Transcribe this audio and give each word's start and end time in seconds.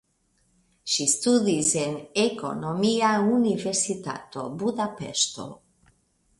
Ŝi 0.93 1.05
studis 1.11 1.69
en 1.81 1.93
Ekonomia 2.23 3.13
Universitato 3.37 4.49
(Budapeŝto). 4.65 5.51